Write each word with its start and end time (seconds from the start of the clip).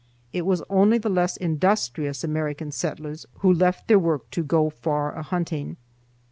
It 0.33 0.47
was 0.47 0.63
only 0.67 0.97
the 0.97 1.11
less 1.11 1.37
industrious 1.37 2.23
American 2.23 2.71
settlers 2.71 3.27
who 3.41 3.53
left 3.53 3.87
their 3.87 3.99
work 3.99 4.31
to 4.31 4.41
go 4.41 4.71
far 4.71 5.13
a 5.15 5.21
hunting. 5.21 5.77